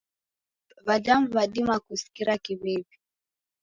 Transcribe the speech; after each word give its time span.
W'adamu 0.87 1.27
w'adima 1.35 1.75
kusikira 1.85 2.33
kiw'iw'i. 2.43 2.95